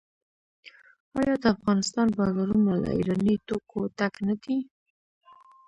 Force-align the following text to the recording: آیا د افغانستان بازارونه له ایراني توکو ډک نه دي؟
آیا 1.19 1.35
د 1.43 1.45
افغانستان 1.55 2.07
بازارونه 2.17 2.71
له 2.83 2.89
ایراني 2.97 3.35
توکو 3.47 3.79
ډک 3.97 4.13
نه 4.27 4.35
دي؟ 4.43 4.57